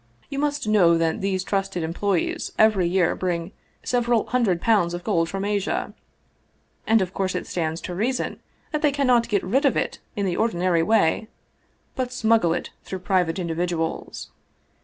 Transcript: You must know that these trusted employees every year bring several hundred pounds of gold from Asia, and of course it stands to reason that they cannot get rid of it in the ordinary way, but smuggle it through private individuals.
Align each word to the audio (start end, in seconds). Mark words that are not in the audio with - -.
You 0.29 0.39
must 0.39 0.67
know 0.67 0.97
that 0.97 1.21
these 1.21 1.43
trusted 1.43 1.83
employees 1.83 2.53
every 2.57 2.87
year 2.87 3.13
bring 3.15 3.51
several 3.83 4.25
hundred 4.25 4.59
pounds 4.59 4.95
of 4.95 5.03
gold 5.03 5.29
from 5.29 5.45
Asia, 5.45 5.93
and 6.87 7.03
of 7.03 7.13
course 7.13 7.35
it 7.35 7.45
stands 7.45 7.79
to 7.81 7.93
reason 7.93 8.39
that 8.71 8.81
they 8.81 8.91
cannot 8.91 9.29
get 9.29 9.43
rid 9.43 9.63
of 9.63 9.77
it 9.77 9.99
in 10.15 10.25
the 10.25 10.37
ordinary 10.37 10.81
way, 10.81 11.27
but 11.95 12.11
smuggle 12.11 12.51
it 12.51 12.71
through 12.83 12.97
private 13.05 13.37
individuals. 13.37 14.31